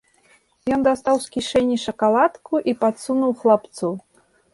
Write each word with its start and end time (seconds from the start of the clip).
Ён 0.77 0.85
дастаў 0.87 1.15
з 1.25 1.33
кішэні 1.35 1.77
шакаладку 1.83 2.61
і 2.73 2.75
падсунуў 2.85 3.37
хлапцу. 3.43 3.93